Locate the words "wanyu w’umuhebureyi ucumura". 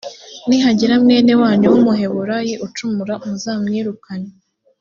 1.41-3.13